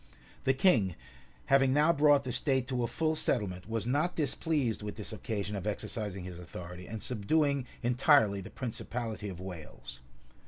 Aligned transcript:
[*] 0.25 0.43
The 0.45 0.55
king, 0.55 0.95
having 1.45 1.73
now 1.73 1.93
brought 1.93 2.23
the 2.23 2.31
state 2.31 2.67
to 2.69 2.83
a 2.83 2.87
full 2.87 3.13
settlement, 3.15 3.69
was 3.69 3.85
not 3.85 4.15
displeased 4.15 4.81
with 4.81 4.95
this 4.95 5.13
occasion 5.13 5.55
of 5.55 5.67
exercising 5.67 6.23
his 6.23 6.39
authority, 6.39 6.87
and 6.87 7.03
subduing 7.03 7.67
entirely 7.83 8.41
the 8.41 8.49
principality 8.49 9.29
of 9.29 9.39
Wales. 9.39 9.99